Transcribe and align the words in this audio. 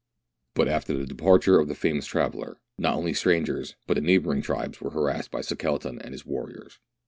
But 0.55 0.67
after 0.67 0.97
the 0.97 1.05
departure 1.05 1.59
of 1.59 1.67
the 1.67 1.75
famous 1.75 2.07
traveller, 2.07 2.57
not 2.79 2.95
only 2.95 3.13
strangers 3.13 3.75
but 3.85 3.93
the 3.97 4.01
neighbouring 4.01 4.41
tribes 4.41 4.81
were 4.81 4.89
harassed 4.89 5.29
by 5.29 5.41
Sekeleton 5.41 6.01
and 6.03 6.11
his 6.11 6.25
warriors. 6.25 6.79